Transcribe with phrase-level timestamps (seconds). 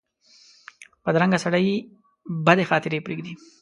[1.05, 1.65] بدرنګه سړي
[2.45, 3.33] بدې خاطرې پرېږدي